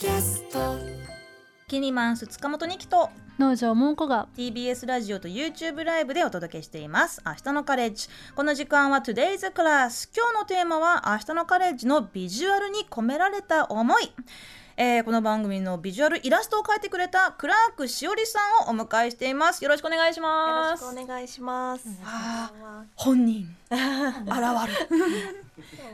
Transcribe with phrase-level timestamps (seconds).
[0.00, 0.78] キャスト
[1.68, 3.10] キニマンス塚本二木と。
[3.38, 4.28] 農場もんこが。
[4.34, 7.20] TBS ラジオと YouTube ライブでお届けしています。
[7.26, 8.08] 明日のカレッジ。
[8.34, 14.10] この時間は Today's Class 今日のテーマは明日のカレッジのビジュアルに込められた思い。
[14.78, 19.62] えーこの番組のビジュアルイラストを描いてくれたクラークしおりさんをお迎えしています。
[19.62, 21.86] よろしくお願いしよろしますくお願いします。
[22.06, 22.50] あ
[22.94, 24.72] 本人現る。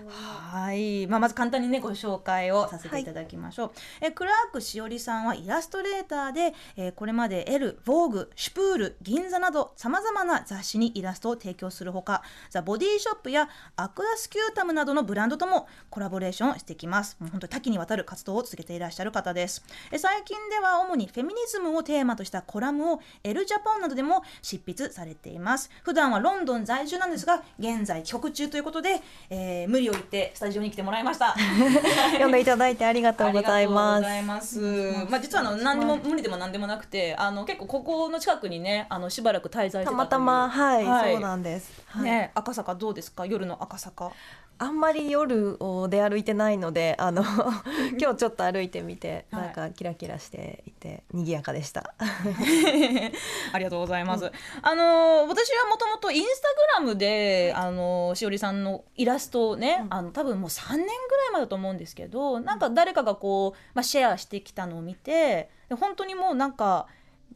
[0.08, 17.16] はい、まあ、まず簡単にねご紹介をさせていただきましょう、えクラーク志織さんはイラストレーターで、えーこれまで「エル」「ヴォーグ」「シュプール」「GINZA」などさまざまな雑誌にイラストを提供するほかザ・ボディショップやアクアスキュータムなどのブランドともコラボレーションしてきます。
[17.20, 19.62] もう本当に多岐にわたる活動を続けていらっしゃる方です。
[19.90, 25.70] え最近では主にフェミニズムをテーマとしたコラムをエル・ジャポンなどでも執筆されています。
[25.82, 29.00] 普段はロンドン在住なんですが現在帰国中ということで、
[29.30, 31.34] えー無理を言ってスタジオに来てもらいました
[32.12, 33.98] 読んでいただいてありがとうございます。
[33.98, 35.10] ありがとうございます。
[35.10, 41.70] まあ実はあの何にも無理でも何でもなくて、あの結構ここの近くにね、あのしばらく滞在してたまたまはい、はいそうなんです。
[41.96, 43.26] はいね、赤坂どうですか？
[43.26, 44.12] 夜の赤坂。
[44.58, 47.22] あんまり夜を出歩いてないので、あの
[48.00, 51.92] 今日ちょっと歩いてみて、 はいなんかキラキラしていて賑やかでした。
[53.52, 54.30] ありがとうございます。
[54.62, 56.48] あの私はもともとインスタ
[56.80, 66.86] グラムで、あのしおりさんのイラストをね、あの多分もう3年ぐらい前だと思うんですけど、なんか誰かがこうまあシェアしてきたのを見て、で本当にもうなんか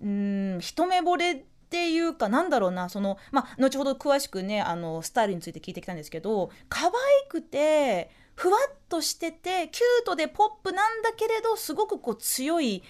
[0.00, 6.92] うーん一目惚れっていうかなんだろうなそのまあ後ほど詳しくねあのスタイルについて聞いてきたんですけど可愛
[7.28, 12.82] くてふわっとしててキュートでポップなんだけれどすごくこう強い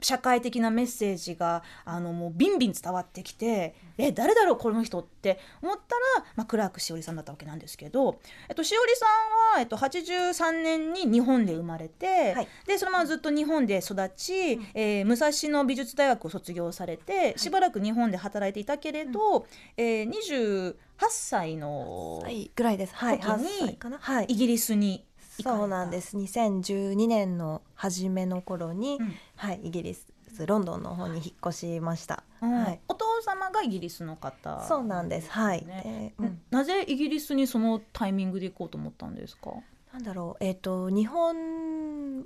[0.00, 20.74] 社会的なメッセージがあのもうビンビン伝わってきてえ誰だろうこの人って思ったら、まあ、クラークしおりさんだったわけなんですけど、えっと、しおりさんは、えっと、83年に日本で生まれて、はいでそのままずっと日本で育ち、えー武蔵野美術大学を卒業されてしばらく日本で働いていたけれど、えー28
[21.08, 22.94] 歳のはいぐらいです。
[22.94, 23.98] はい、時に8歳かな。
[23.98, 24.34] はいイ。
[24.34, 25.04] ギリスに
[25.42, 26.16] そうなんです。
[26.16, 30.06] 2012年の初めの頃に、うんはいイギリス
[30.46, 32.22] ロンドンの方に引っ越しました。
[32.42, 32.80] うんはい。
[32.88, 35.30] お父様がイギリスの方そうなんです。
[35.30, 35.64] はい。
[35.66, 39.50] ねでうんなぜイギリスにそのタイミングで行こうと思ったんですか？
[39.92, 42.24] なんだろう、えっ、と日本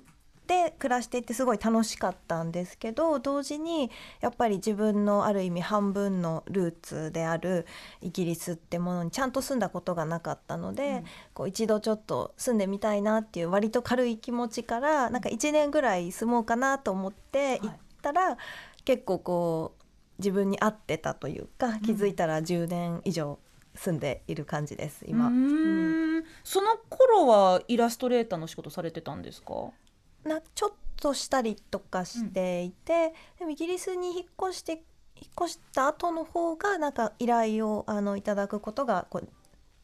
[0.52, 3.90] で暮らしていてすごい楽しかったんですけど同時に
[4.20, 7.66] やっぱり自分のある意味半分のルーツである
[8.00, 11.04] イギリスってものにちゃんと住んだことがなかったので、うん。
[11.32, 18.36] こう一度ちょっと住んでみたいなっていう割と軽い気持ちからなんか1年ぐらい住もうかなと思って行ったら、
[18.84, 19.82] 結構こう
[20.18, 23.38] 自分に合ってたというか気づいたら10年以上
[23.74, 25.28] 住んでいる感じです今。
[25.28, 26.24] うーん。
[26.44, 29.54] その頃はイラストレーターの仕事されてたんですか？
[30.24, 34.82] なちょっとしたりとかしていて、でもイギリスに引っ越して
[35.16, 39.28] 引っ越した後の方がなんか依頼をあのいただくことがこう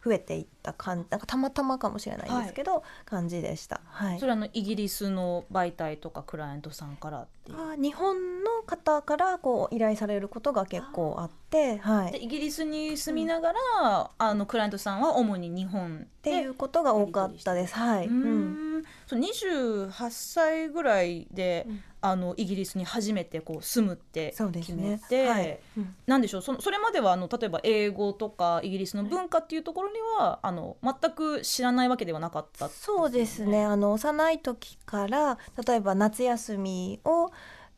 [0.04, 3.80] 増えていった感なんかたまたまかもしれないんですけど、感じでした。
[3.86, 4.26] はいそ。
[4.26, 12.08] れはあのイギリスの媒体とかクライアントさんからっていうあ日本の方からこう依頼されることが結構あって、はい。
[12.08, 17.74] っでイギリスに住みながら、あのクライアントさんは主に日本でていうことが多かったです。
[17.74, 18.06] はい。
[18.06, 18.84] ううん。
[19.06, 25.00] そう28歳ぐらいで、うんあのイギリスに初めてこう住むって決めね。
[25.08, 25.58] て、はい。
[25.76, 33.64] うんなんでしょうそのそれまではあの例えば英語とかイギリスの文化っていうところにはあの全く知らないわけではなかったそうですね。
[33.64, 37.31] あの幼い時から例えば夏休みを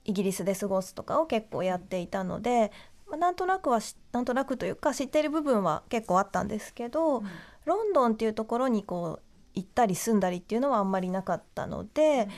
[0.05, 2.73] イギリスで過ごすとかを結構やっていたので、
[3.06, 7.23] まあ、なんとなくはしなんとなくというか知っている部分は結構あったんですけど、
[7.65, 9.23] ロンドンっていうところにこう
[9.55, 12.29] 行ったり住んだりっていうのはあんまりなかったので、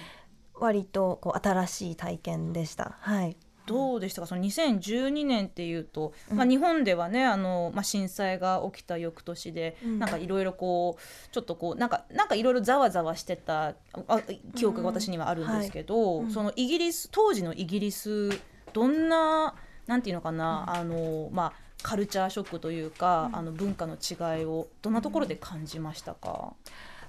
[0.55, 2.97] 割とこう新しい体験でした。
[3.01, 3.37] はい、
[3.67, 4.27] どうでしたか？
[4.27, 6.37] その2012年っていうと、うん。
[6.37, 9.99] まあ、日本ではねあの、まあ、震災が起きた翌年で、うん。
[9.99, 13.75] なんかいろいろこうちょっとこうなんかなんかいろいろざわざわしてた
[14.09, 14.21] あ
[14.55, 16.27] 記憶が私にはあるんですけど、はい。
[16.27, 16.31] うん。
[16.31, 18.31] そのイギリス当時のイギリス
[18.73, 19.55] どんな
[19.87, 26.55] なんていうのかな、あのまあカルチャーショックというか、あの文化の違いをどんなところで感じましたか、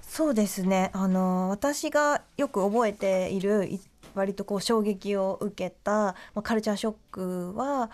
[0.02, 0.90] そうですね。
[0.92, 3.80] あの私がよく覚えているい
[4.14, 7.90] 割とこう衝撃を受けた、まあ、カルチャーショックは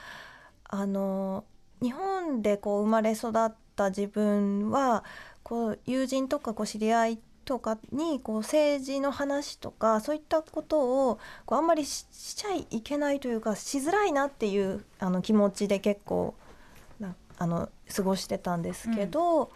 [0.64, 1.44] あの
[1.82, 5.04] 日本でこう生まれ育った自分は
[5.42, 16.34] こう友人とかこう知り合いとかにこう政治の話とかそういったことをこうあんまりしちゃいけないというかしづらいなっていうあの気持ちで結構
[17.40, 19.50] あの過ごしてたんですけど、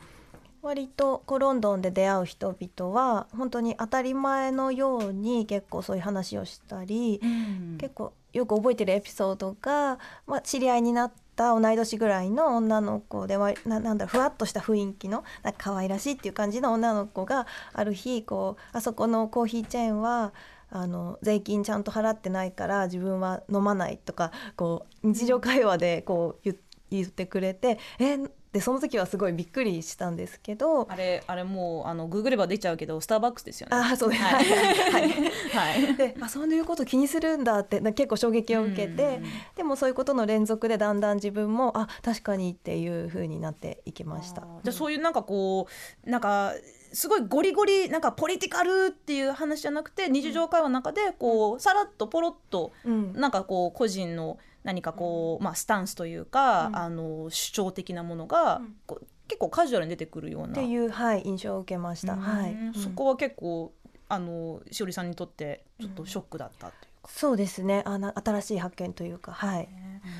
[0.64, 7.20] 割とこうロンドンで出会う人々は本当に当たり前のように結構そういう話をしたり、
[7.78, 20.32] 結構よく覚えてるエピソードが、まあ、知り合いになった同い年ぐらいの女の子ではななんだふわっとした雰囲気のなんか可愛らしいっていう感じの女の子がある日こうあそこのコーヒーチェーンは
[20.70, 26.56] あの税金ちゃんと払ってないから自分は飲まないとかこう日常会話でこう言
[26.90, 28.18] 言ってくれてえ
[28.54, 33.76] でその時はすごいびっくりしたんですけどあれあれもうあのググれば出ちゃうけどスターバックスですよね。
[33.76, 34.46] あそうです、ははい。
[34.46, 35.10] いはい。
[35.50, 35.94] はい。
[35.98, 39.20] であそういうこと気にするんだってな結構衝撃を受けて、
[39.56, 44.42] でもそういうことの連続でだんだん自分もあ確かにっていう風になっていきました。
[44.62, 45.66] じゃあそういうなんかこ
[46.06, 46.54] うなんか
[46.92, 53.12] すごいゴリゴリなんかポリティカルっていう話じゃなくて日常会話の中でこうさらっとポロッとうん。
[53.14, 56.76] なんかこう個人の何かこう、まあ、スタンスというか、うん。
[56.76, 58.76] あの主張的なものが、うん。
[59.28, 60.48] 結構カジュアルに出てくるような。
[60.48, 62.14] っていう、はい、印象を受けました。
[62.14, 62.20] うん。
[62.20, 63.72] はい、そこは結構
[64.08, 67.10] あのしおりさんにとってちょっとショックだったっていうか。
[67.12, 67.82] そうですね。
[67.86, 69.68] あな新しい発見というかはい。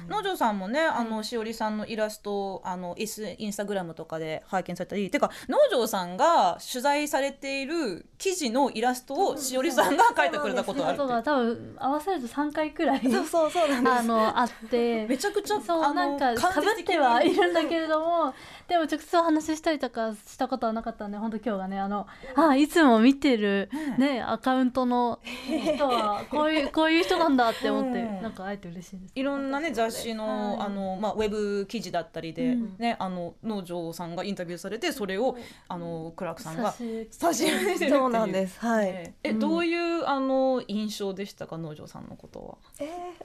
[0.09, 13.97] 農場さんもね、あのしおりさんのイラストをあのイスインスタグラムとかで拝見されたりてか農場さんが取材されている記事のイラストをしおりさんが描いてくれたことあることがって多分合わせると3回くらい そうそうそうなんです。
[13.99, 15.07] あのあって。
[15.09, 18.35] めちゃくちゃそうなんかかぶってはいるんだけれども
[18.69, 28.23] でも直接お話ししたりとかしたことはなかったんで本当今日がねあのあいつも見てるねアカウントの人はこういうこういう人なんだって思ってうん。
[28.23, 29.13] なんかあえて嬉しいです。
[29.15, 35.37] いろんなね雑誌の,、はいあのまあ、ウェブ記事だったりで、うんねあの農場さんがインタビューされてそれを
[35.69, 38.59] あのクラークさんが差し差し上げてるっていうそうなんです。
[38.61, 38.87] はい。
[38.87, 42.57] ええうんどういうあの印象でしたか農場さんのことは？
[42.81, 42.89] え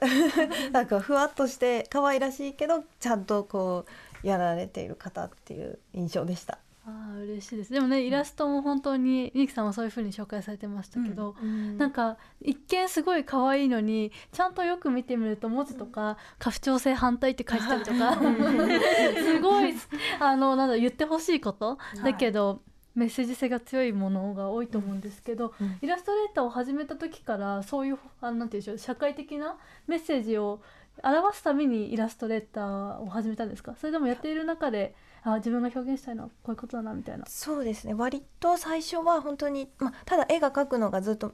[0.68, 3.84] ーなんかふわっとして可愛らしいけどちゃんとこ
[4.22, 6.58] うやられている方っていう印象でした。
[6.86, 7.72] あー嬉しいです。
[7.72, 11.34] でもねイラストも本当にミキさんもそういう風に紹介されてましたけど、
[11.76, 19.74] なんか一見すごい可愛いのにちゃんとよく見てみると文字とか過不調性反対って書いてたりとか すごい
[20.20, 22.62] あのなんだ言ってほしいこと、だけど
[22.94, 25.78] メッセージ性が強いものが多いと思うんですけど、うん。
[25.80, 29.56] イラストレーターを始めた時からそういうあのなんていうんでしょう社会的な
[29.86, 30.60] メッセージを
[31.04, 33.76] 表すためにイラストレーターを始めたんですか？
[33.76, 37.24] それともやっている中であ自分が表現したいのはこういうことだなみたいな。
[37.26, 41.32] そうですね割と最初は本当に、まあ、ただ絵が描くのがずっと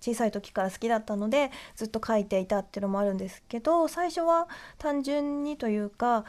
[0.00, 4.48] 小さい時から好きだったのでずっと描いていたっていうのもあるんですけど最初は
[4.78, 6.24] 単純にというか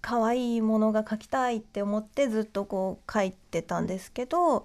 [0.00, 4.64] 可愛いものが描きたいって思ってずっとこう描いてたんですけど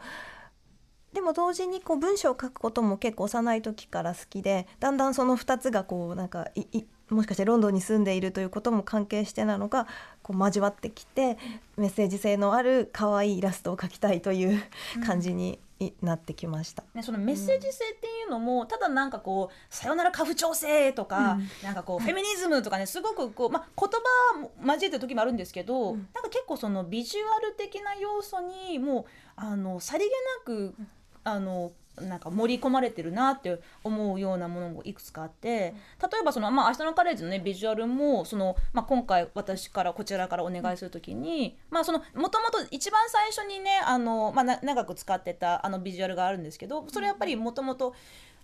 [1.13, 9.87] でも同時にこう文章を書くことも結構幼い時から好きでだんだんその2つがこうなんかいいもしかしてロンドンに住んでいるということも関係してなのが
[10.21, 11.37] こう交わってきて
[11.77, 14.61] メッセージ性のある可愛いイラストを描きたいという
[15.05, 16.83] 感じにいなってきました。
[16.93, 23.89] ね、そのメッセージ性っていうのも、ただなんかこう「さよなら家父長制」とか、なんかこうフェミニズムとかねすごくこう、まあ、言
[24.33, 29.05] 葉も交えてる時もあるんですけど、なんか結構そのビジュアル的な要素にもう
[29.37, 30.75] あのさりげなく、
[31.23, 35.73] あのなんか盛り込まれてるなって思うようなものもいくつかあって例
[36.21, 47.93] えばその、まあ、明日のカレッジのねビジュアルもその、まあ、今回私からこちらからお願いするときに、まあそのもともと一番最初にねあの、まあ、な長く使ってたあのビジュアルがあるんですけどそれやっぱりもともと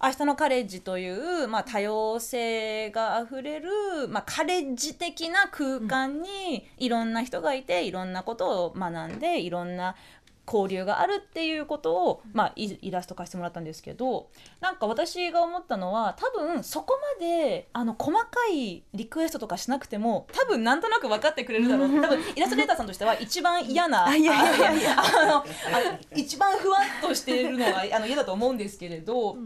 [0.03, 3.69] 明日のカレッジという、まあ、多様性があふれる、
[4.09, 9.95] まあ、カレッジ的な空間にいろんな人がいていろんなことを学んでいろんな
[10.47, 14.29] 交流があるっていうことを、まあ、イイラスト化してもらったんですけど
[14.61, 22.01] なんか私が思ったのは多分そこまであの細かいリクエストとかしなくても多分なんとなく分かってくれるだろう。
[22.01, 24.73] 多分イラストレーターさんとしては一番嫌な あいやいやいや。
[24.73, 25.45] いやあのあ
[26.13, 29.37] 一番ふわっとしているのがあの嫌だと思うんですけれど、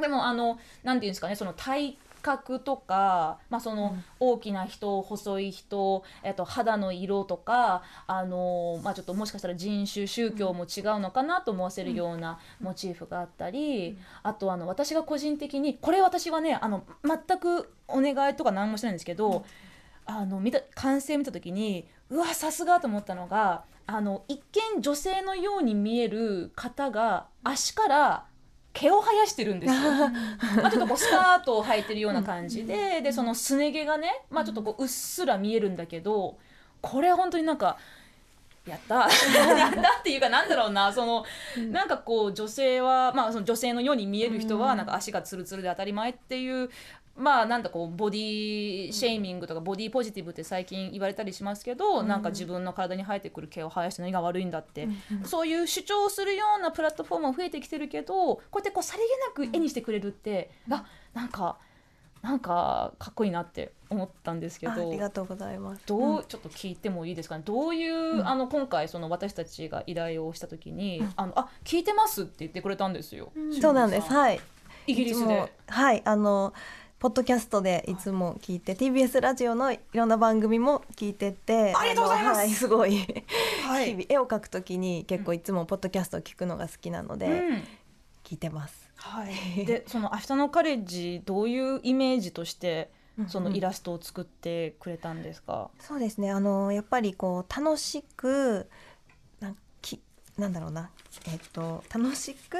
[0.00, 19.44] でもあのなんていうんですかねその体格とか、まあ、その大きな人細い人、えっと、肌の色とかあの、まあ、ちょっともしかしたら人種宗教も違うのかなと思わせるようなモチーフがあったり、あとあの私が個人的にこれ私はねあの全くお願いとか何もしてないんですけど。
[20.08, 24.40] あの見た完成見た時にうわさすがと思ったのがあの一
[24.76, 28.24] 見女性のように見える方が足から
[28.78, 29.80] 毛を生やしてるんですよ。
[29.80, 36.36] ま あちょっとこうスカートを履いてるような感じででそのすね毛がね、まあ、ちょっとこううっすら見えるんだけど
[36.82, 37.78] これ本当になんか。
[38.66, 38.94] やった。
[38.94, 40.92] やったっていうかなんだろうな。
[40.92, 41.24] その、
[41.70, 46.70] なんかこう女性は、まあ、その女性のように見える人はなんか足がツルツルで当たり前っていう
[47.16, 54.86] まあなんだこうボディシェイミングとかボディポジティブって最近言われたりしますけど、なんか自分の体に生えてくる毛を生やして何が悪いんだって、
[55.24, 59.02] そういう主張をするようなプラットフォームも増えてきてるけどこうやってこうさり
[59.38, 61.56] げなく絵にしてくれるって、あなんか
[62.26, 64.90] なんかかっこいいなって思ったんですけあど。
[64.90, 65.82] りがとうございます。
[65.86, 67.36] どう、うんちょっと聞いてもいいですか？
[67.36, 73.30] ねどういう、あの今回その私たちが依頼をした時に「あのあ聞いてます」って言ってくれたんですよ。
[73.60, 74.12] そうなんです。
[74.12, 74.40] はい。
[74.88, 75.52] イギリスで。
[75.68, 76.52] はいあの
[76.98, 83.06] ポッドキャストでいつも聞いて、TBS ラジオのいろんな番組も聞いててありがとうございますはい、すごい、
[83.66, 87.62] はい日々絵を描くときに結構いつもポッドキャストを聞くのが好きなので、うん
[88.24, 88.85] 聞いてます。
[89.06, 92.90] はい、でその「明日のカレッジ」どういうイメージとして
[93.28, 96.30] そのイラストを作ってくれたんですか、そうですね。
[96.30, 98.68] あのやっぱりこう楽しく
[99.40, 100.02] なんき
[100.36, 100.90] なんだろうな。
[101.28, 102.58] えっと楽しく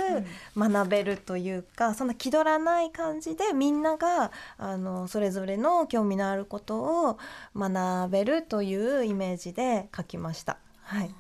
[0.57, 7.19] 学べるというか、そんな気取らない感じでみんながあのそれぞれの興味のあることを
[7.55, 10.57] 学べるというイメージで描きました。
[10.81, 11.15] はい、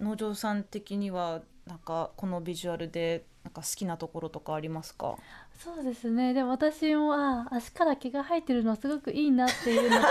[0.00, 1.40] 農場さん的には
[1.70, 5.16] なんかこのビジュアルでなんか好きなところとかありますか？
[5.62, 6.34] そうですね。
[6.34, 10.04] でも私もあ足から毛が生えてるのすごくいいなっていうのと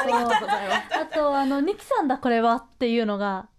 [1.02, 3.50] あとあのニキさんだこれはっていうのが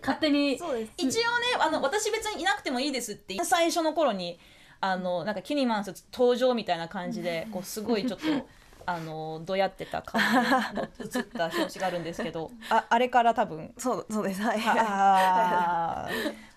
[0.00, 0.92] 勝手にそうです。
[0.96, 1.18] 一応ね
[1.60, 4.38] あの私別にいなくてもいいですって最初の頃に
[4.80, 8.26] あのなんかキニマンス登場みたいな感じでこうすごいちょっと
[8.86, 13.74] あのどやってた顔の映った表紙があるんですけど ああれから多分。
[13.76, 14.40] そうそうです。
[14.42, 14.60] はい。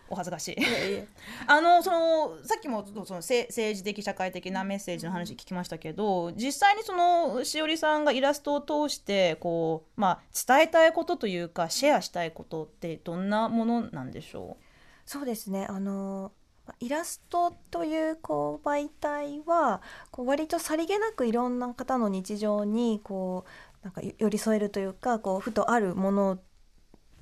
[0.10, 0.58] お恥ずかしい。
[1.48, 14.58] あのそのさっきもそのせ政治的社会的なメッセージの話聞きましたけど実際にそのしおりさんがイラストを通してこう、まあ、伝えたいことというかシェアしたいことってどんなものなんでしょ
[15.06, 15.66] そうですね。
[15.70, 16.32] あの
[16.80, 23.46] イラストというこう媒体はこう割とさりげなくいろんな方の日常にこ
[23.82, 26.40] うなんかよ寄り添えるというかこうふとあるもの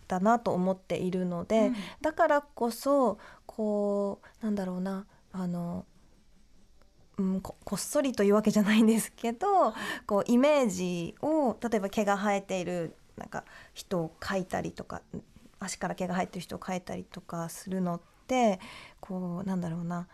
[0.08, 1.72] だなと思っているので、
[2.02, 5.86] だからこそこうなんだろうなあの、
[7.18, 9.74] うん、ここっそりというわけじゃないんですけど、
[10.06, 13.44] こうイメージを例えば毛が生えているなんか
[13.74, 15.02] 人を描いたりとか
[15.60, 18.60] 足から毛が生えてる人を描いたりとかするのって
[19.00, 20.08] こうなんだろうな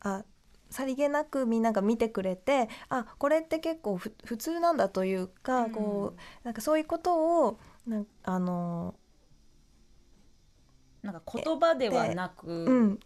[0.00, 0.24] あ
[0.70, 9.05] さりげなくみんなが見てくれてあこれって結構ふ普通なんだというか、こうなんかそういうことをなんあの、う
[11.06, 12.98] なんか言葉ではなうくん、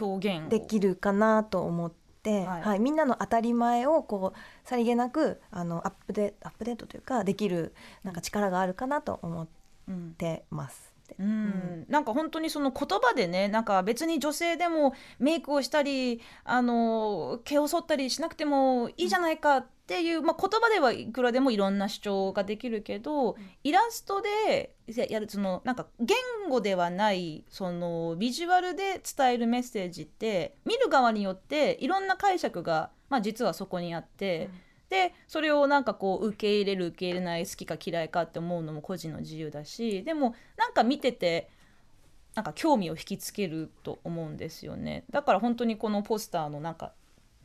[0.00, 0.48] 表現を。
[0.48, 1.92] できるかなと思っ
[2.22, 9.48] て、ははいいみんなの当たり前をこうさりげなくあのアップデアップデートというかできるなんか力があるかなと思っ
[9.88, 10.92] うんてます。
[11.18, 26.14] うん、なんか本当にその言葉でねなんか別に女性でもメイクをしたりあの毛を剃ったりしなくてもいいじゃないかっていう、まあ、言葉ではいくらでもいろんな主張ができるけど、イラストでやるそのなんか言
[26.50, 34.50] 語ではないそのビジュアルで伝えるメッセージって見る側によっていろんな解釈が、まあ、実はそこにあって。
[34.90, 41.50] でそれをなんかこう受け入れる受け入れない好きか嫌いかって思うのも個人の自由だしでもなんか見てて
[42.34, 46.94] なんか興味を引きつけると思うんですよねだから本当にこのポスターのなんか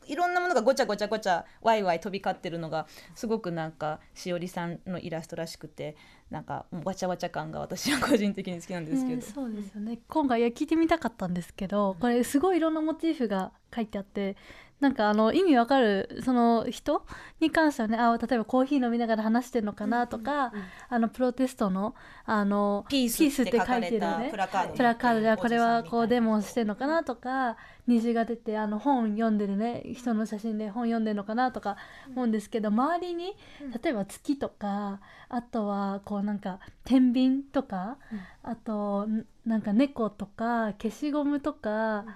[0.06, 5.96] いろんなものがごちゃごちゃごちゃワイワイ飛び交ってるのがすごくなんかしおりさんのイラストらしくて
[6.30, 9.98] なんかもうわちゃわちゃ感が私は個人的に好きなんですけど、ねそうですよね。
[10.08, 14.36] 今回いや聞いてみたかったんですけどこれすごいいろんなモチーフが書いてあって
[14.80, 17.06] なんかあの意味わかるその人
[17.40, 20.52] に関してはねあ例えばコーヒー飲みながら話してるのかなとか、
[20.88, 21.94] あのプロテストの
[22.26, 25.20] あのピースって書かれたプラカードプラカード。
[25.20, 27.56] ではこれはこうデもモしてるのかなとか
[27.86, 31.76] 虹が出てあの本読んでるね人の写真で本読んでるのかなとか
[32.08, 33.36] 思うんですけど周りに
[33.82, 37.98] 例えば月とかあとはこうなんか天秤とか
[38.42, 42.06] あとんなんか猫とか消しゴムとか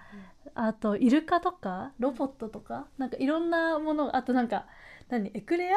[0.55, 4.67] あとイルカとかロボットとかなんかいろんなものあとなんか
[5.11, 5.77] 何エクレア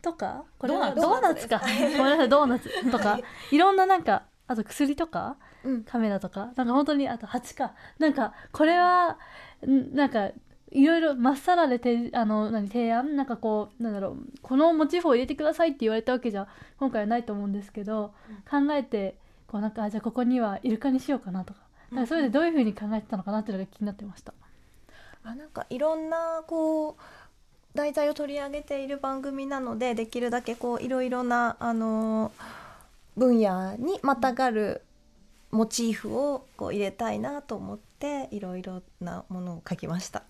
[0.00, 0.44] とか？
[0.58, 3.18] これはドドーナツーナツかごめんなさいドーナツとか。
[3.50, 5.36] いろんななんかあと薬とか
[5.68, 5.84] うん。
[5.84, 6.52] カメラとか。
[6.56, 7.72] なんか本当にあと蜂か。
[7.98, 9.18] なんかこれは
[9.66, 10.30] んなんか
[10.70, 13.16] いろいろまっさらでてあの何提案？
[13.16, 14.16] なんかこうなんだろう。
[14.42, 16.48] このモチーフを入れてくださいって言われたわけじゃ
[16.78, 18.12] 今回はないと思うんですけど、
[18.50, 21.60] 考えてこうなんかあじゃあここにはイルカにしようかなとか。
[21.94, 24.34] かそれでどういうふうに考えてたのかなっていうのが気になってました。
[25.24, 26.94] あなんかいろんなこう
[27.74, 32.30] 題材を取り上げている番組なのでできるだけこういろいろなあの
[33.16, 34.82] 分野にまたがる
[35.50, 40.24] モチーフをこう入れたいなと思っていろいろなものを書きました。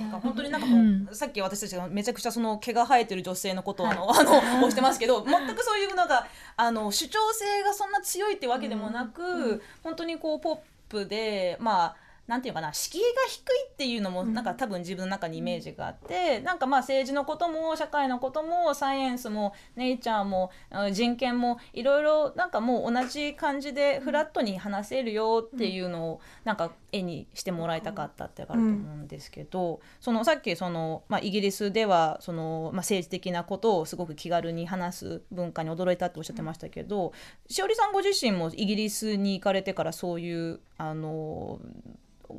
[0.00, 1.08] なんか本当になんかもう、うん。
[1.12, 6.26] さっき私たちがめちゃくちゃその毛が生えてる女性のことをあの、あの押してますけど 全くそういうなんか
[6.56, 20.50] あの主張性がそんな強いってわけでもなく、本当にこうポップでまあなんていうかな敷居が低いっていうのもなんか多分自分の中にイメージがあって、なんかまあ政治のことも社会のこともサイエンスもネイチャーも
[20.92, 37.12] 人権もいろいろなんかもう同じ感じでフラットに話せるよっていうのをなんか絵にしてもらいたかったってあると思うんですけど、そのさっきその、まあ、イギリスではその、まあ、政治的なことをすごく気軽に話す文化に驚いたっておっしゃってましたけど、
[37.48, 41.58] しおりさんご自身もイギリスに行かれてからそういうあの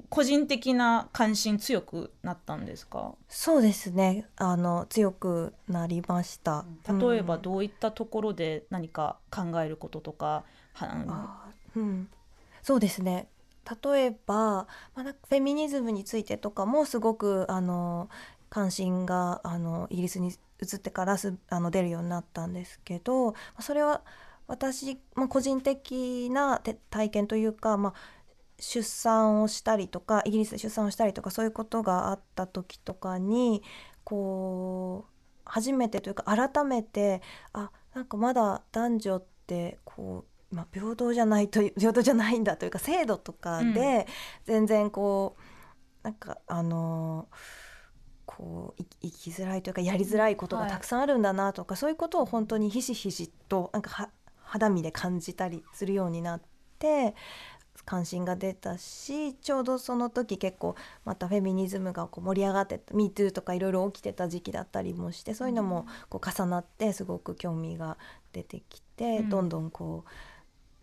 [0.10, 3.14] 個人的な関心強くなったんですか？
[3.30, 4.28] そうですね。
[4.38, 6.66] あの強くなりました。
[6.88, 7.42] 例えばうん。
[7.42, 12.10] どういったところで何か考えることとか、はあーうん、
[12.64, 13.28] そうですね
[13.84, 18.10] 例えば、まあ、フェミニズムについてとかもすごくあの
[18.50, 20.30] 関心があのイギリスに
[20.62, 24.02] 移ってからすあの出るようになったんですけどそれは
[24.48, 27.94] 私、まあ、個人的な体験というか、まあ、
[28.60, 33.64] 出産をしたりとかイギリスで出産をしたりとかそういうことがあった時とかに
[34.04, 35.12] こう
[35.46, 37.22] 初めてというか改めて
[37.54, 44.08] あなんかまだ男女ってこう、まあ、平等じゃないという 平等じゃないんだというか制度とかで
[44.46, 45.36] 全然こ
[46.04, 47.28] うなんかあの
[48.26, 54.10] こうい生きづらいというかやりづらいことがたくさんあるんだなとか、そういうことを本当にひしひしとなんかは
[54.44, 56.42] 肌身で感じたりするようになっ
[56.80, 57.16] て
[57.86, 67.98] 関心が出たしちょうどその時結構またフェミニズムがこう盛り上がって「MeToo」とかいろいろ起きてた時期だったりもしてそういうのもこう重なってすごく興味が
[68.32, 69.30] 出てきて、うん。
[69.30, 70.10] どんどんこう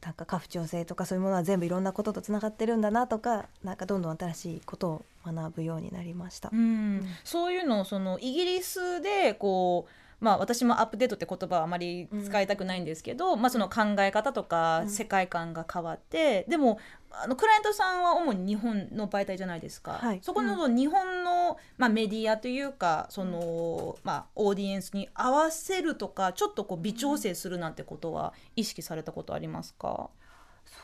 [0.03, 6.51] なんか家父長制とかそういうものは全部いろんなこととつながってるんだなとかなんかどんどん新しいことを学ぶようになりました。
[6.53, 14.91] うん、そういうのをそのイギリスでこうまあ私もアップデートって言葉はあまり使いたくないんですけど、まあその考え方とかうん。
[14.91, 16.79] 世界観が変わって、でも
[17.13, 20.21] あのクライアントさんは主に日本の媒体じゃないですか、はい。
[20.23, 30.11] そこの日本の、まあ、メディアというかその、まあ、オーディエンスに合わせるとかちょっとこう微調整するなんてことは意識されたことありますか、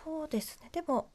[0.05, 0.69] そうですね。
[0.73, 1.09] でも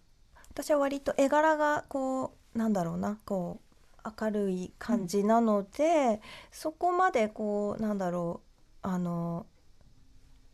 [0.50, 3.60] 私は割と絵柄がこうなんだろうなこ
[4.04, 6.22] う明るい感じなので、
[6.52, 8.42] そこまでこうなんだろ
[8.84, 9.51] うあのあ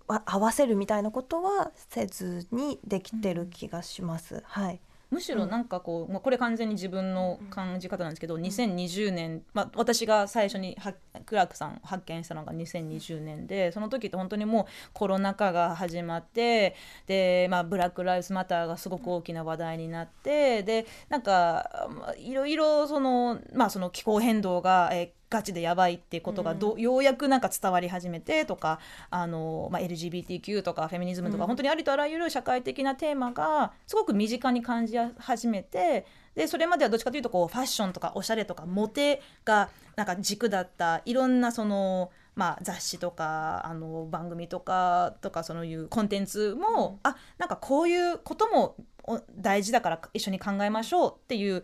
[0.07, 4.43] 合わせるみたいなことはせずにできてる気がします。
[4.45, 4.79] はい。
[5.09, 10.93] むしろなんかこう、まあ、これ完全に自分の感じ方なんですけど、2020年、まあ、私が最初には
[11.25, 42.11] クラークさんを発見したのが2020年でその時って本当にもうコロナ禍が始まってで、まあ、ブラック・ライブズ・マターがすごく大きな話題になってでなんかまあいろいろその,、まあ、その気候変動が、えーガチでやばいっていうことがど、ようやくなんか伝わり始めてとかあの、まあ、LGBTQ とかフェミニズムとか、本当にありとあらゆる社会的なテーマがすごく身近に感じ始めてでそれまではどっちかというとこうファッションとかおしゃれとかモテがなんか軸だったいろんなその。
[42.35, 48.75] まあ、雑誌とかあの番組とかとかそういうコンテンツも、あなんかこういうことも
[49.07, 51.63] お大事だから一緒に考えましょうっていう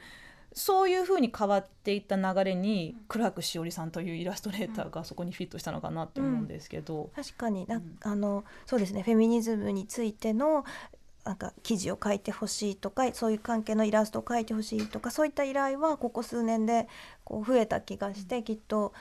[0.54, 7.98] そういう風に変わっていった流れにクラークしおりさんというイラストレーターがそこにフィットしたのかなって思うんですけど、確かにな、うん。
[8.02, 10.64] あのそうですねフェミニズムについての
[11.24, 16.88] なんか記事を書いてほしいとかそういう関係のイラストを書いてほしいとかそういった依頼はここ数年で
[17.24, 18.94] こう増えた気がして、きっと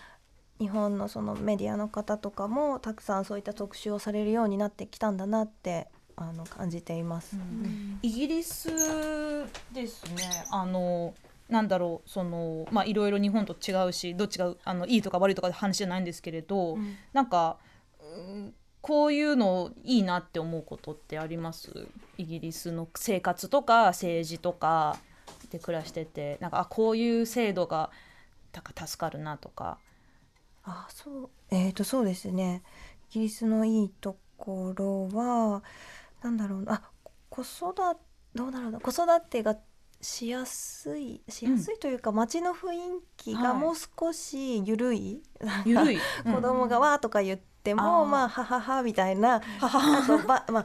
[0.60, 7.36] 日本のそのメディアの方とかもたくさんそういった特集をされるようになってきたんだなってあの感じています。
[8.02, 8.68] イギリス
[9.72, 10.44] ですね。
[10.52, 11.14] あの
[11.48, 16.96] なんだろうそのまあいろいろ日本と違うしどっちがあのいいとか悪いとかって話じゃないんですけれど、うん。
[17.12, 17.58] なんか、
[18.00, 21.86] うんこういうのいいなって思うことってあります？
[22.18, 24.98] イギリスの生活とか政治とか
[25.52, 27.90] で暮らしててなんかあこういう制度が
[28.52, 29.78] なんか助かるなとか。
[30.64, 32.64] あそうえー、とそうですね。
[33.10, 35.62] イギリスのいいところは
[36.20, 36.82] なんだろうなあ
[37.28, 37.72] 子育
[38.34, 39.56] どうだろうな子育てが
[40.02, 42.78] しやすいしやすいというか、街の雰囲
[43.16, 45.22] 気がもう少し緩い、
[45.64, 48.06] ゆるい 子供がわーとか言っても、あー。
[48.06, 50.64] まあはははみたいなあとば、ま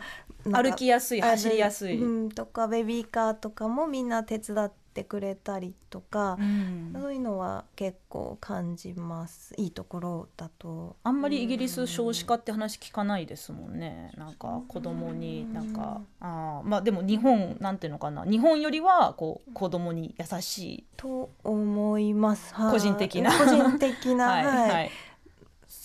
[0.51, 6.93] あ、歩きやすい走りやすい、うん、とかベビーカーとかもみんな手伝ってくれたりとかう、ん。
[6.93, 9.53] そういうのは結構感じます。
[9.57, 10.95] いいところだと。
[11.03, 14.11] あんまりイギリス少子化って話聞かないですもんね。
[14.17, 18.25] なんか子供になんかあーまあでも日本なんていうのかな。
[18.25, 20.83] 日本よりはこう子供に優しい。
[20.97, 22.53] と思います。
[22.55, 22.71] はい。
[22.71, 23.31] 個人的な。
[23.37, 24.71] 個人的な、は いはい。
[24.71, 24.91] はい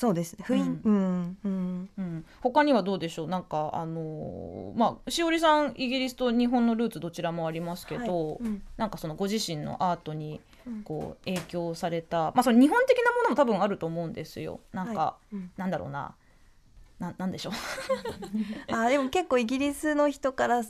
[0.02, 0.44] そうですね。
[0.48, 1.90] 雰囲うんうんうん。
[1.96, 3.28] うん、他にはどうでしょう？
[3.28, 8.42] なんかあのーまあしおりさんイギリスと日本のルーツどちらもありますけど、はい。
[8.42, 8.62] うん。
[8.76, 10.82] なんかそのご自身のアートにうん。
[10.82, 14.58] こう影響された、まあその日本的なものも多分あると思うんですよ。
[14.72, 15.36] なんか、はい。
[15.36, 15.52] うん。
[15.56, 16.16] なんだろうな。
[16.98, 17.52] ななんでしょう。
[18.74, 20.64] あでも結構イギリスの人から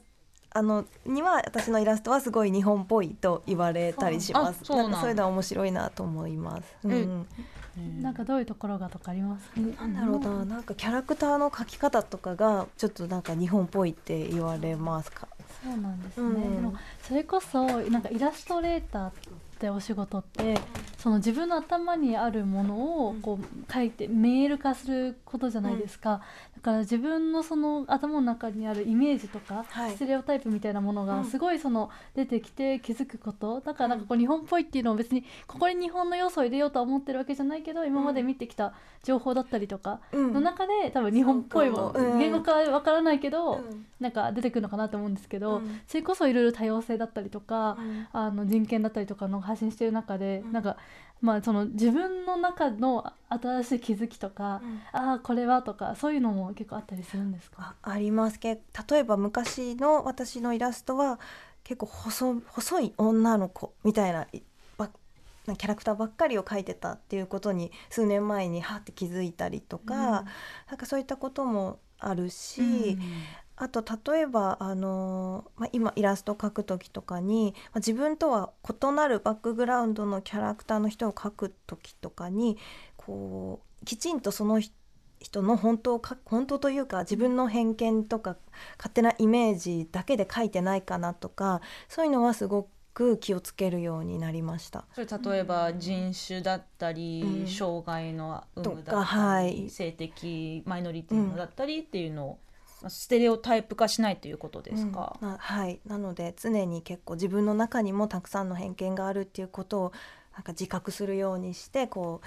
[0.54, 4.64] あのには私のイラストはすごい日本っぽいと言われたりします。
[4.64, 4.90] そうあそうなんだ。
[4.90, 6.76] なんかそういうのは面白いなと思います。
[6.84, 6.92] うん。
[6.92, 8.02] うん。
[8.02, 15.26] なんかどういうところがとかありますか、なんだろうな、なんかキャラクターの描き方とかがちょっとなんか日本っぽいって言われますか？
[15.64, 16.56] そうなんですね、うん。
[16.56, 19.12] でもそれこそなんかイラストレーターっ
[19.58, 20.58] てお仕事って
[20.98, 26.20] その自分の頭にあるものをこう書いてメール化することじゃないですか、
[26.51, 29.90] だから自分のその頭の中にあるイメージとか、はい。
[29.92, 31.09] ステレオタイプみたいなものうん。
[31.09, 33.61] がすごいその出てきて気づくこと。
[33.61, 40.33] だからなんかこう日本っぽいっていうのを別にここに日本の要素を入れようとは思ってるわけじゃないけど今まで見てきた情報だったりとかうん。
[40.33, 43.87] の中で多分日本っぽいも言語化はわからないけど、うん。
[44.01, 45.81] なんか出てくるのかなと思うんですけど、うん。
[45.87, 48.07] それこそいろいろ多様性だったりとか、うん。
[48.12, 50.53] あの人権だったりとかの発信してる中で、うん。
[50.53, 50.77] なんか
[51.22, 54.61] まあその自分の中の新しい気づきとか、
[54.92, 57.74] ああこれはとかそういうのも結構あったりするんですか？
[57.82, 61.18] あありますけ例えば昔の私のイラストは
[61.64, 72.96] 結構細細い女の子みたいなキャラクターばっかりを描いてたっていうことに数年前にはって気づいたりとか、なんかそういったこともあるし、
[73.56, 82.56] あと例えばあのーまあ、今イラスト描く時とかに、まあ、自分とは異なるバックグラウンドのキャラクターの人を描く時とかに
[82.96, 84.72] こうきちんとその人
[85.22, 88.36] 人の本当をか本当というか自分の偏見とか
[88.76, 94.84] 勝手なイメージだけで描いてないかなとかそういうのはすごく気をつけるようになりました。
[94.92, 102.51] それ例えば人種だったり、うん障害の有無だったり、はい性的マイノリティのだったりっていうのを、まあ
[102.88, 105.18] ステレオタイプ化しないということですか？
[105.20, 109.92] うんはいなので常に結構自分の中にもたくさんの偏見があるっていうことを
[110.34, 112.26] なんか自覚するようにしてこう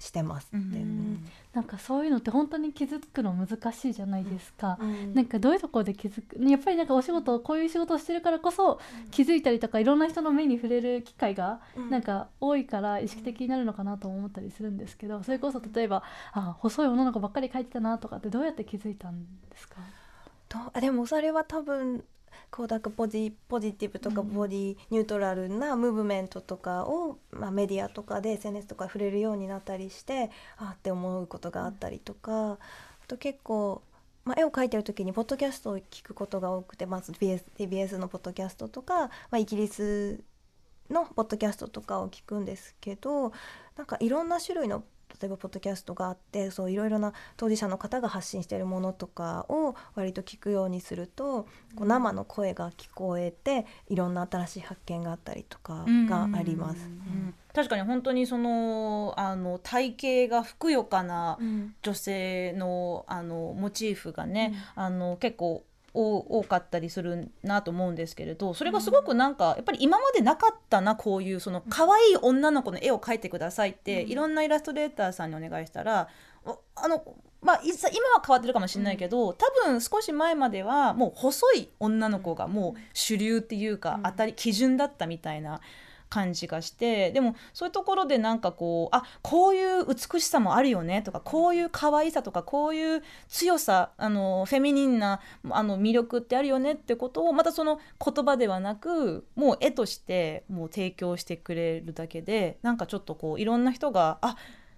[0.00, 0.48] してます。
[0.52, 1.24] うんでうん。
[1.52, 4.78] なんかそういうのって本当に気づくの難しいじゃないですか。
[4.80, 5.14] うん。
[5.14, 11.90] なんかどういうところで気づくやっぱりなんかお仕事こういう仕事をしてるからこそ気づいたりとかいろんな人の目に触れる機会がうん。
[11.90, 19.76] なんか多いから意識的になるのかなとも思ったりするんですけどそれこそ例えばあ細い女の子ばっかり描いてたなとかってどうやって気づいたんですか？
[20.48, 22.02] とあでもそれは多分
[22.50, 24.32] こうなんかポジポジティブとかうん。
[24.32, 32.58] ボディニュートラルなムーブメントとかを、まあ、メディアとかで SNS とか触れるようになったりしてあーって思うことがあったりとか、あ
[33.06, 33.82] と結構、
[34.24, 40.22] まあ、絵を描いてる時にポッドキャストを聞くことが多くてまず TBS, TBS のポッドキャストとか、まあ、イギリス
[40.90, 43.32] のポッドキャストとかを聞くんですけど
[43.76, 44.84] なんかいろんな種類の
[45.20, 56.86] 例えばポッドキャストがあってそういろいろな当事者の方が発信しているものとかを割と聞くようにすると、こう生の声が聞こえていろんな新しい発見があったりとかがあります。
[56.86, 57.34] うん。
[57.52, 61.74] 確かに本当にそのあの体型がふくよかなうん。
[61.82, 76.08] 女性のあのモチーフがね、あの結構多多かったりするなと思うんですけれどそれがすごくなんかやっぱり今までなかったなこういうその可愛い女の子の絵を描いてくださいって、いろんなイラストレーターさんにお願いしたら
[76.44, 77.02] おあの
[77.42, 85.60] まあ、今は変わってるかもしれないけど、多分少し前まではもう細い女の子がもう主流っていうか、当たり基準だったみたいな
[86.10, 104.36] 感じがしてでもそういうところでなんかこうあこういう美しさもあるよねとかこういう可愛さとかこういう強さあのフェミニンなあの魅力ってあるよねってことをまたその言葉ではなくもう絵としてもう提供してくれるだけでなんかちょっとこういろんな人があ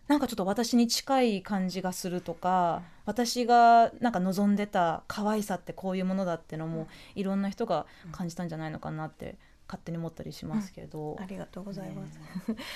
[0.09, 9.37] なんかちょっと私に近い感じがするとか私がなんか望んでた可愛さってこういうものだってのもいろんな人が感じたんじゃないのかなって
[9.69, 12.21] 勝手に思ったりしますけど、ありがとうございます。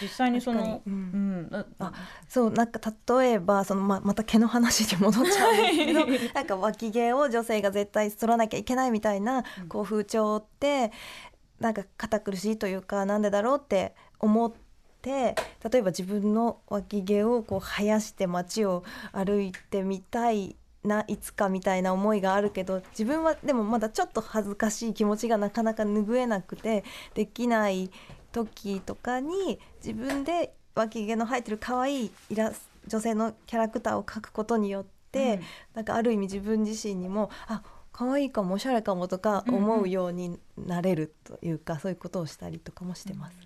[0.00, 0.92] 実際にそのうん。
[0.92, 1.48] うん。
[1.52, 1.92] ああ
[2.28, 2.80] そうなんか
[3.18, 10.92] 例えばそのままた毛の話に戻っちゃうんですけど なんか脇毛を女性が絶対取らなきゃいけないみたいなこう風潮って
[11.60, 14.52] なんか堅苦しいというかなんでだろうって思っ
[15.02, 15.34] て
[15.70, 27.90] 例えば自分の脇毛をこう生やして街を歩いてみたいないつかみたいな思いがあるけど自分はでもまだちょっと恥ずかしい気持ちがなかなか拭えなくてできない
[28.32, 35.40] 時とかに自分で脇毛の生えてる可愛いイラス女性のキャラクターを描くことによって、
[35.74, 43.36] なんかある意味自分自身にもあ可愛いかもおしゃれかもとか思うようになれるというか、そういうことをしたりとかもしてます。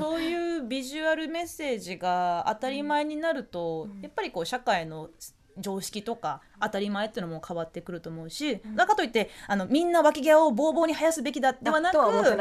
[0.00, 5.10] そういうビジュアルメッセージが当たり前になると、やっぱりこう社会の
[5.58, 11.94] 常識とか当たり前っていうのも変わってくると思うし、だからといってあのみんな脇毛をボーボーに生やすべきだではなく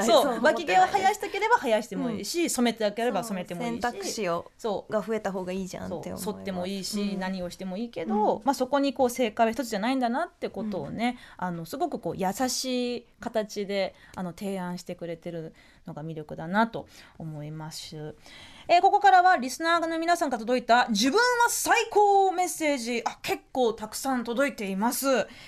[0.03, 4.91] そう脇毛を生やしたければ生やしてもいいし、染めてなければ染めてもいいし選択肢をそう。
[4.91, 6.17] が増えた方がいいじゃんって思。
[6.17, 7.19] 剃ってもいいし、うん。
[7.19, 15.53] 何をしてもいいけど、まあ、そこにこう正解は一つじゃないんだなってことをね、あのすごくこう優しい形であの提案してくれてる
[15.87, 18.15] のが魅力だなと思います。
[18.67, 23.01] えーここからはリスナーの皆さんから届いた自分は最高メッセージ。
[23.05, 25.07] あ結構たくさん届いています、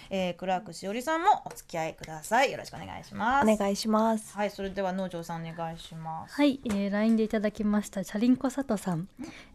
[0.10, 2.52] えー、クラークしおりさんもお付き合いください。
[2.52, 3.52] よろしくお願いします。
[3.52, 4.36] お願いします。
[4.36, 6.36] はいそれでは農場さんお願いします。
[6.36, 9.08] はい、えー、LINE でいただきましたチャリンコ佐藤さん、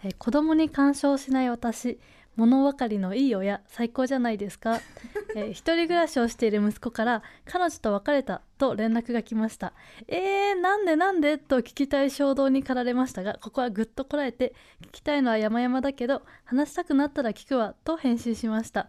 [0.04, 1.98] えー子供に干渉しない私
[2.36, 4.80] 物分かりのいい親最高じゃないですか、
[5.36, 9.72] えー一人暮らしをしている息子から彼女と別れたと連絡が来ました。
[10.08, 11.36] えー、なんでなんで？
[11.38, 18.88] と聞きたい衝動に駆られましたがここはぐっとこらえて聞きたいのは山々だけど話したくなったら聞くわと返信しました。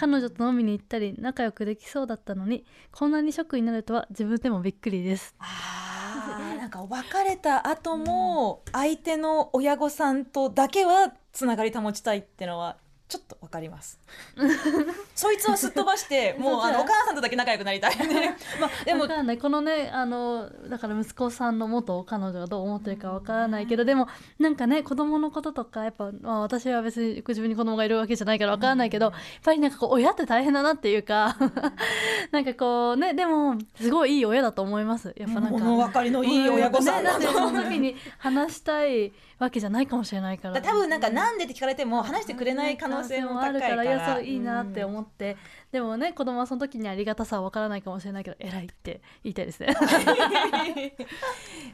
[0.00, 5.34] 彼女と飲みに行ったり仲良くできそうだったのにこんなにショックになるとは自分でもびっくりです。
[5.38, 12.76] あーなんか別れた後も相手の親御さんとだけはつながり保ちたいってのは
[13.12, 14.00] ちょっとわかります。
[15.14, 18.38] そいつはすっ飛ばして もうあのお母さんとだけ仲良くなりたいね。
[18.58, 19.38] まあでもわからない。
[19.38, 31.36] このねあのだから息子さんの元彼女がどう思ってるかわからないけどでもなんかね子供のこととかやっぱ、まあ、私は別に自分に子供がいるわけじゃないからわからないけど、やっぱりなんかこう親って大変だなっていうか
[32.30, 35.12] なんかこうねでもすごいいい親だと思います。
[35.18, 35.58] やっぱなんか。
[35.58, 39.12] 物分かりのいい親御さんね、だってその時に話したい
[39.42, 40.62] わけじゃないかもしれないから。
[40.62, 45.36] 多分なんかなんでって聞かれても話してくれない可能性も高いからいやそういいなって思って、
[45.72, 49.74] でもね子供はその時にありがたさはわからないかもしれないけど偉いって言いたいですね。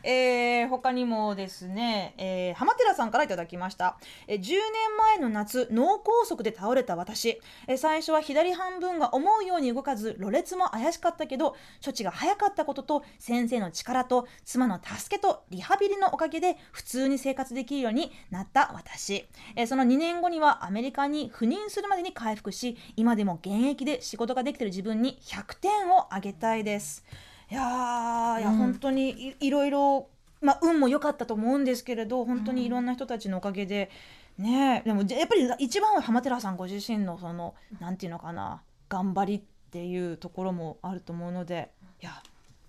[0.05, 27.05] えー他にもですね、えー浜寺さんからいただきました、えー10年前の夏脳梗塞で倒れた私、えー最初は左半分が思うように動かずろれつも怪しかったけど処置が早かったことと先生の力と妻の助けとリハビリのおかげで普通に生活できるようになった私、えーその2年後にはアメリカに赴任するまでに回復し今でも現役で仕事ができている自分に100点をあげたいです。
[27.51, 30.09] いやーいや、本当にいいろいろ、
[30.43, 33.91] まあ、運も良かったと思うんですけれど本当にいろんな人たちのおかげで、
[34.37, 41.71] ねえでもやっぱり一番は浜寺さんご自身のそのなんていうのかな頑張りっていうところもあると思うので
[42.01, 42.23] いや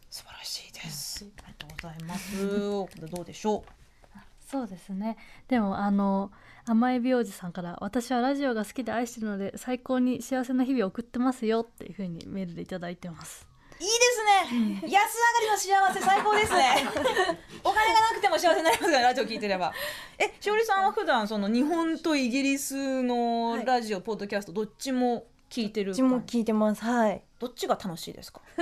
[0.10, 1.25] 素晴らしいです。
[1.43, 3.12] ありがとうございます。
[3.12, 3.63] どうでしょ
[4.39, 5.17] そうですね。
[5.47, 6.32] でもあの
[6.69, 13.47] 甘えびおじさんから「私はラジオが好きで愛してるので最高に幸せな日々を送ってますよ」っていうふうにメールでいただいてます
[13.79, 13.84] う。
[13.84, 13.95] いいで
[14.51, 14.88] すね。
[14.88, 15.01] 安上が
[15.41, 16.86] りの幸せ最高ですね。
[17.63, 19.73] お金がなくても幸せになりますからラジオ聞いてれば。
[20.19, 26.84] え、しおりさんは普段その日本とイギリスのラジオ、ポッドキャストどっちも聞いてるうちも聞いてます。
[26.84, 27.23] はい。
[27.39, 28.41] どっちが楽しいですか？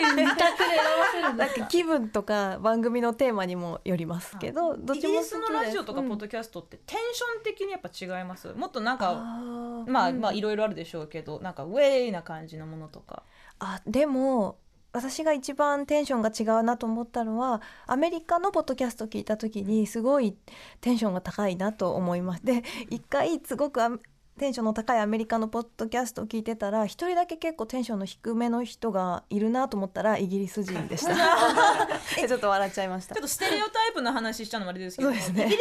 [0.14, 1.60] 二択で選ばせるんですか？
[1.60, 8.52] なんか気分とか番組のテーマにもよりますけど、どっイちも好きギリスのラジオとかうんポッドキャストってテンション的にやっぱ違います？
[8.54, 9.90] もっとなんかあー。
[9.90, 10.20] まあうん。
[10.20, 13.22] まあいろいろあるでしょうけど、なんかウェイな感じのものとか。
[13.58, 14.58] あでも
[14.92, 20.36] 私が一番テンションが違うなと思ったのはアメリカのポッドキャスト聞いた時にすごい
[20.80, 22.44] テンションが高いなと思います。
[22.44, 23.90] で一回すごくあ
[24.38, 31.14] テンションの高いアメリカのポッドキャストを聞いてたら一人だけ結構テンションの低めの人がいるなと思ったらイギリス人でした。
[32.26, 33.14] ちょっと笑っちゃいました。
[33.14, 35.16] ちょっとステレオタイプの話しちゃうのもあれですけど、ね。
[35.16, 35.56] イギリスの人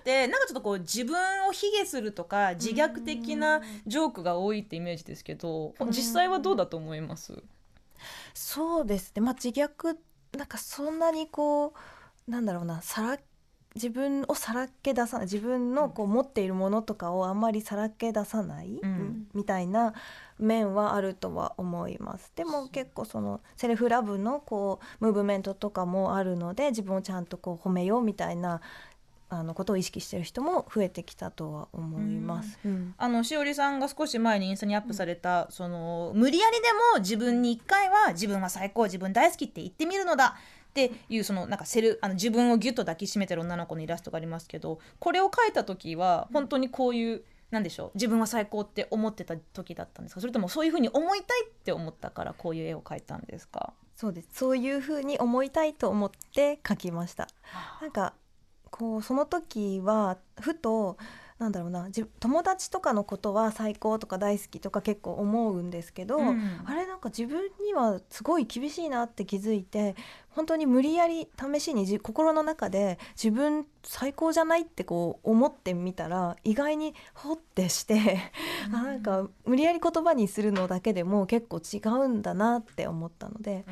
[0.00, 1.16] ってなんかちょっとこう自分
[1.48, 7.42] を卑下するとか自虐的なジョークが多いってイメージですけど、実際はどうだと思います？
[8.34, 9.22] そうですね。
[9.22, 9.96] まあ自虐
[10.36, 11.72] なんかそんなにこ
[12.28, 13.18] うなんだろうなさら
[13.74, 19.26] 自分をさらけ出さない自分のこう持っているものとかをあんまりさらけ出さない、うん。
[19.34, 19.94] みたいな
[20.38, 22.32] 面はあるとは思います。
[22.36, 28.60] でも結構そのセルフラブのこうムーブメントとかもあるので自分をちゃんとこう褒めようみたいな
[29.30, 32.58] あのことを意識してる人も増えてきたとは思います。
[32.66, 32.94] うん。
[32.98, 40.36] あのしおりさんが少し前にインスタにアップされた、その無理やりでも自分に一回は自分は最高自分大好きって言ってみるのだ
[40.72, 50.22] っていうそのなんかセルあの自分をギュッと抱きしめてる女の子のイラストがありますけどこれを描いた時は本当にこういうなんでしょう自分は最高って思ってた時だったんですか？
[50.22, 53.74] それともそういうふうに思いたいって思ったからこういう絵を描いたんですか？
[53.94, 54.28] そうです。
[54.32, 57.28] そういうふうに思いたいと思って描きました。
[57.82, 58.14] なんか
[58.70, 60.96] こうその時はふと
[61.38, 66.62] なんだろうなじ友達とかのことは最高とか大好きとか結構思うんですけど、うん。
[66.64, 69.94] あれなんか自分にはすごい厳しいなって気づいて
[70.34, 78.20] 本当に無理やり試しにじ心の中で自分最高じゃないってこう思ってみたら意外にほってして、
[78.72, 83.64] あなんか無理やり言葉にするのだけでも結構違うんだなって思ったので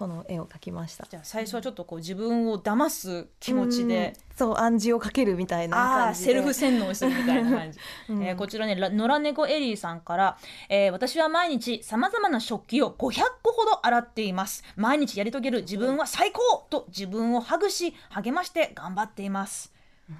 [0.00, 1.06] この絵を描きました。
[1.10, 6.24] じゃあ最初はちょっとこう自分を騙す気持ちで、うんそう暗示をかけるみたいな感じで。
[6.24, 10.38] セルフ洗脳するみたいな感じ、う んえーこちらねら野良猫エリーさんから、
[10.70, 14.64] えー私は毎日さまざまな食器を500個ほど洗っています。
[14.76, 19.70] 毎日やり遂げる自分は最高と自分をハグし励まして頑張っています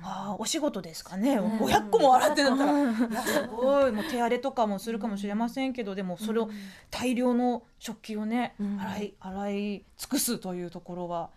[0.03, 3.93] ああお仕事ですかね、500個も洗ってるんだったら、いやすごい。
[3.93, 6.49] もう手荒れとかもするかもしれませんけどでもそれを
[6.91, 11.31] 大量の食器をね、洗い洗い尽くすというところは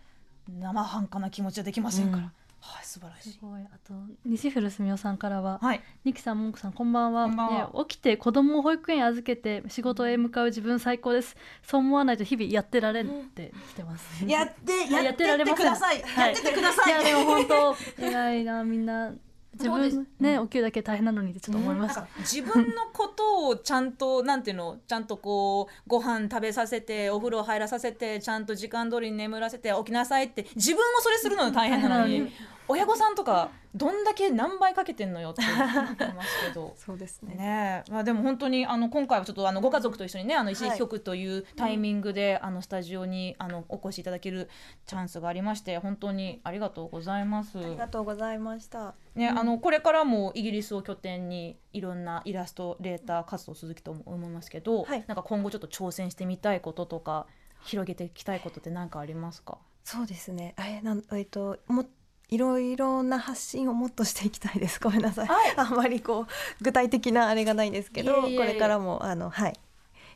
[0.48, 2.32] 生半可な気持ちはできませんから、
[2.64, 3.32] はい素晴らしい。
[3.32, 3.60] すごい。
[3.62, 3.92] あと
[4.24, 5.82] 西古すみおさんからは、はい。
[6.04, 7.26] ニキさんもんこさんこんばんは。
[7.26, 7.66] こんばんは。
[7.66, 11.36] ね起きて子供を保育園に預けて仕事へ向かう自分最高です。
[11.62, 16.02] そう思わないと日々やってられんって来てます、やってや やってってください。
[16.02, 16.32] はい。
[16.32, 17.04] やってってください。
[17.04, 19.12] いやでも本当 偉いなみんな。
[19.56, 24.78] 自分ね起きるだけ大変なのにってちょっと思いました、なんか自分のことをちゃんとなんていうの？
[24.86, 32.32] ちゃんとこうご飯食べさせてお風呂入らさせてちゃんと時間通りに眠らせて起きなさいって自分もそれするの大変なのに
[32.68, 36.74] 親御さんとかどんだけ何倍かけてんのよって思いますけど。
[36.78, 44.48] そうですねねえまあ、でも本当にあの今回はちょっとあのご家族と一緒にねあの石井局というタイミングで、あのスタジオにあのお越しいただける
[44.86, 47.58] チャンスがありまして本当にありがとうございます。
[47.58, 48.94] ありがとうございました。
[49.14, 57.26] ね、あのこれからもイギリスを拠点にいろんなイラストレーター活動を続きと思いますけど、はいなんか今後ちょっと挑戦してみたいこととか
[57.64, 60.54] 広げていきたいことって何かありますかそうですね。
[60.58, 61.84] えなんえっとも
[62.28, 64.80] いろいろな発信をもっとしていきたいです。
[64.82, 65.26] ごめんなさい。
[65.26, 66.26] はいあんまりこう
[66.62, 69.54] 具体的なあれがないんですけど、これからもあのはい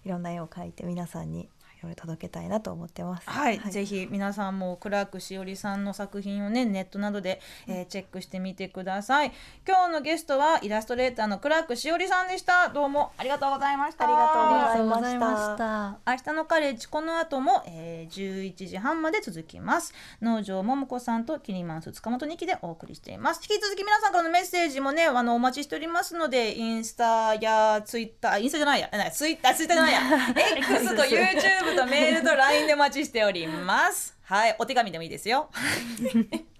[0.04, 3.30] いろんな絵を描いて皆さんにいろいろ届けたいなと思ってます。
[3.30, 9.32] はい、ぜひ皆さんもクラークしおりさんの作品をねネットなどで、えーチェックしてみてください。
[9.66, 12.68] 今日のゲストはイラストレーターのクラークしおりさんでした。
[12.68, 14.04] どうもありがとうございました。
[14.04, 15.98] ありがとうございまました。
[16.06, 19.94] 明日のカレッジこの後も、えー、11時半まで続きます。
[20.20, 23.40] 農場桃子さんとキリマンス塚本二期でお送りしています。
[23.48, 30.00] 引き続き皆さんからのメッセージもねあのお待ちしておりますのでインスタやツイッターインスタじゃないやなツイッターツイッターじゃないや。
[30.58, 34.16] X と YouTube とメールと LINE でお待ちしております。
[34.24, 35.50] はいお手紙でもいいですよ。